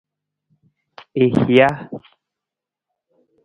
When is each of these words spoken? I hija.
I 1.21 1.25
hija. 1.35 1.69